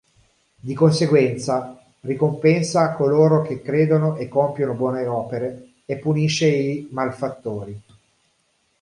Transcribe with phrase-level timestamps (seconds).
[0.59, 7.79] Di conseguenza ricompensa coloro che credono e compiono buone opere e punisce i malfattori.